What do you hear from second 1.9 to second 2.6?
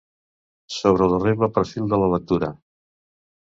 de la lectura.